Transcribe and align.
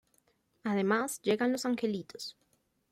Además 0.63 1.21
llegan 1.21 1.51
los 1.51 1.67
Angelitos. 1.67 2.35